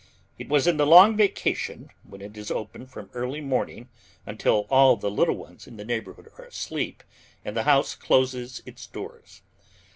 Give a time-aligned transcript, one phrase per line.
[0.39, 3.87] It was in the long vacation when it is open from early morning
[4.25, 7.03] until all the little ones in the neighborhood are asleep
[7.45, 9.43] and the house closes its doors.